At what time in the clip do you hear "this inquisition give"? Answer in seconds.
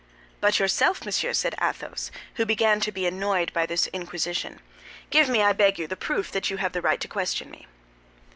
3.67-5.29